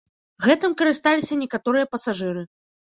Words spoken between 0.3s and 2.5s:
Гэтым карысталіся некаторыя пасажыры.